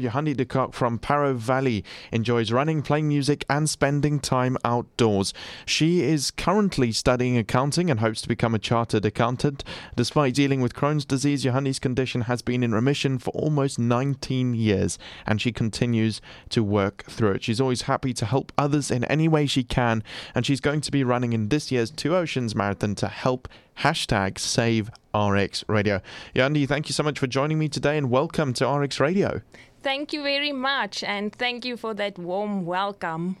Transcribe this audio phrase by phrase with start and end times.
[0.00, 5.32] Johandie de Kock from Parow Valley enjoys running, playing music, and spending time outdoors.
[5.66, 9.64] She is currently studying accounting and hopes to become a chartered accountant.
[9.96, 14.98] Despite dealing with Crohn's disease, Johandie's condition has been in remission for almost 19 years,
[15.26, 17.44] and she continues to work through it.
[17.44, 20.02] She's always happy to help others in any way she can,
[20.34, 23.48] and she's going to be running in this year's Two Oceans Marathon to help
[23.80, 26.00] hashtag save RX Radio.
[26.34, 29.40] Yandi, thank you so much for joining me today and welcome to RX Radio.
[29.82, 33.38] Thank you very much, and thank you for that warm welcome.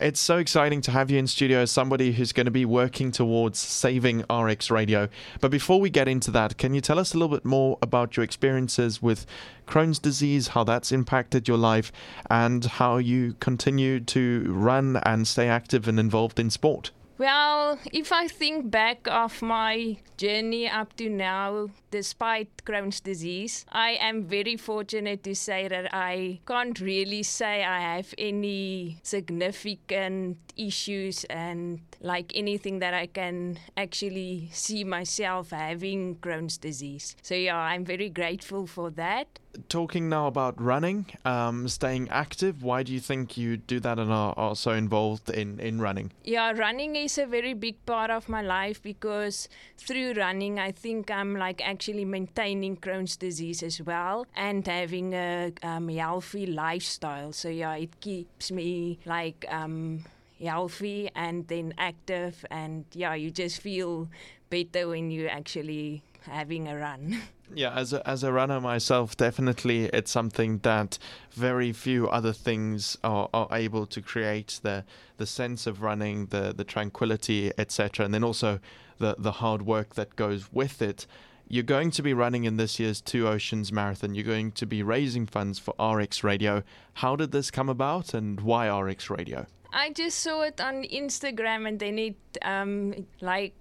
[0.00, 3.12] It's so exciting to have you in studio as somebody who's going to be working
[3.12, 5.08] towards saving RX Radio.
[5.40, 8.16] But before we get into that, can you tell us a little bit more about
[8.16, 9.26] your experiences with
[9.68, 11.92] Crohn's disease, how that's impacted your life,
[12.28, 16.90] and how you continue to run and stay active and involved in sport?
[17.18, 23.92] Well, if I think back of my journey up to now, despite Crohn's disease, I
[23.92, 31.24] am very fortunate to say that I can't really say I have any significant issues
[31.24, 37.16] and like anything that I can actually see myself having Crohn's disease.
[37.22, 39.38] So, yeah, I'm very grateful for that.
[39.68, 44.12] Talking now about running, um, staying active, why do you think you do that and
[44.12, 46.12] are also involved in, in running?
[46.24, 51.10] Yeah, running is a very big part of my life because through running, I think
[51.10, 57.32] I'm like actually maintaining Crohn's disease as well and having a um, healthy lifestyle.
[57.32, 59.44] So, yeah, it keeps me like.
[59.48, 60.04] Um,
[60.42, 64.08] healthy and then active and yeah you just feel
[64.50, 67.18] better when you actually having a run
[67.54, 70.98] yeah as a, as a runner myself definitely it's something that
[71.32, 74.84] very few other things are, are able to create the
[75.18, 78.58] the sense of running the the tranquility etc and then also
[78.98, 81.06] the the hard work that goes with it
[81.48, 84.16] you're going to be running in this year's Two Oceans Marathon.
[84.16, 86.64] You're going to be raising funds for RX Radio.
[86.94, 89.46] How did this come about and why RX Radio?
[89.72, 93.54] I just saw it on Instagram and then it um, like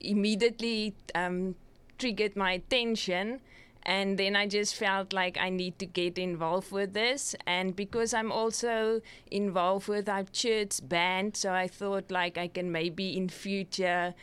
[0.00, 1.54] immediately um,
[1.98, 3.40] triggered my attention.
[3.86, 7.34] And then I just felt like I need to get involved with this.
[7.46, 12.72] And because I'm also involved with our church band, so I thought like I can
[12.72, 14.14] maybe in future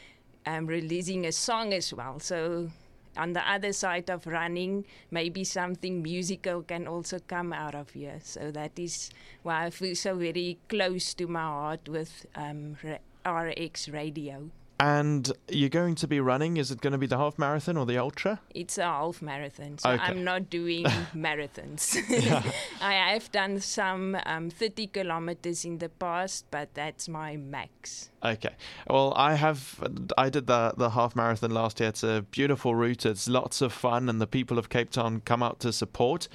[0.47, 2.19] um, releasing a song as well.
[2.19, 2.71] So
[3.17, 8.19] on the other side of running, maybe something musical can also come out of here.
[8.23, 9.11] So that is
[9.43, 12.77] why I feel so very close to my heart with um,
[13.25, 14.49] RX Radio.
[14.81, 16.57] And you're going to be running.
[16.57, 18.39] Is it going to be the half marathon or the ultra?
[18.55, 20.01] It's a half marathon, so okay.
[20.01, 21.97] I'm not doing marathons.
[22.81, 28.09] I have done some um, 30 kilometers in the past, but that's my max.
[28.25, 28.55] Okay.
[28.89, 29.87] Well, I have.
[30.17, 31.89] I did the the half marathon last year.
[31.89, 33.05] It's a beautiful route.
[33.05, 36.27] It's lots of fun, and the people of Cape Town come out to support.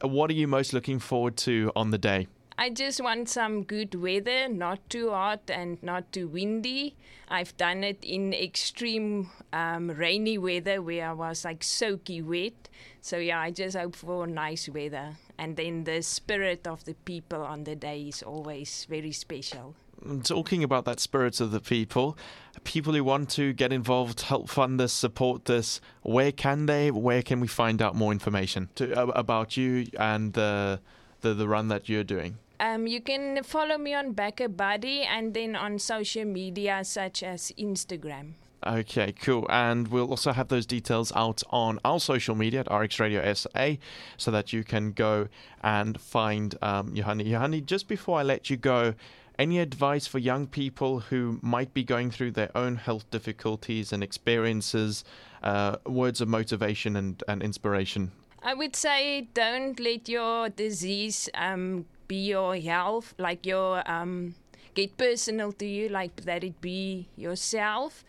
[0.00, 2.28] What are you most looking forward to on the day?
[2.60, 6.94] I just want some good weather, not too hot and not too windy.
[7.26, 12.68] I've done it in extreme um, rainy weather where I was like soaky wet.
[13.00, 15.16] So yeah, I just hope for nice weather.
[15.38, 19.74] And then the spirit of the people on the day is always very special.
[20.22, 22.18] Talking about that spirit of the people,
[22.64, 26.90] people who want to get involved, help fund this, support this, where can they?
[26.90, 30.80] Where can we find out more information to, about you and the,
[31.22, 32.36] the the run that you're doing?
[32.60, 38.34] Um, you can follow me on BackaBuddy and then on social media such as Instagram.
[38.66, 39.46] Okay, cool.
[39.48, 43.76] And we'll also have those details out on our social media at RX Radio SA
[44.18, 45.28] so that you can go
[45.62, 46.94] and find um.
[46.94, 48.92] Johandie, just before I let you go,
[49.38, 54.02] any advice for young people who might be going through their own health difficulties and
[54.02, 55.02] experiences,
[55.42, 58.12] uh, words of motivation and, and inspiration?
[58.42, 64.34] I would say don't let your disease um, be your health, like your um,
[64.74, 68.04] get personal to you, like that it be yourself,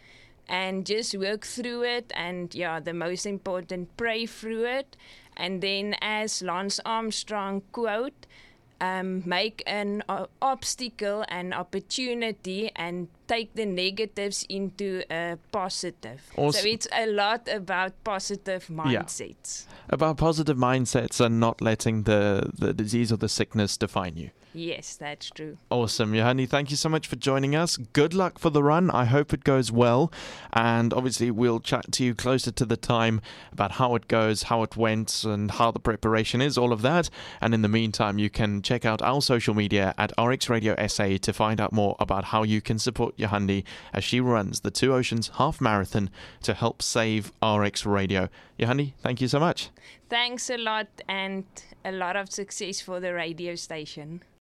[0.49, 2.11] and just work through it.
[2.15, 4.97] And yeah, the most important, pray through it.
[5.37, 8.25] And then, as Lance Armstrong quote,
[8.81, 16.21] um, make an uh, obstacle an opportunity and take the negatives into a positive.
[16.35, 19.65] So it's a lot about positive mindsets.
[19.67, 19.75] Yeah.
[19.89, 24.31] About positive mindsets and not letting the, the disease or the sickness define you.
[24.53, 25.57] Yes, that's true.
[25.69, 26.11] Awesome.
[26.11, 27.77] Johandie, thank you so much for joining us.
[27.77, 28.91] Good luck for the run.
[28.91, 30.11] I hope it goes well.
[30.51, 33.21] And obviously, we'll chat to you closer to the time
[33.53, 37.09] about how it goes, how it went, and how the preparation is, all of that.
[37.39, 41.17] And in the meantime, you can check out our social media at RX Radio SA
[41.21, 43.63] to find out more about how you can support Johandie
[43.93, 46.09] as she runs the Two Oceans Half Marathon
[46.43, 48.29] to help save RX Radio.
[48.59, 49.69] Johandie, thank you so much.
[50.09, 51.45] Thanks a lot and
[51.85, 54.23] a lot of success for the radio station.